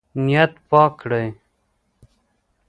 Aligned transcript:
نیت 0.25 0.51
پاک 0.69 0.91
کړئ. 1.01 1.27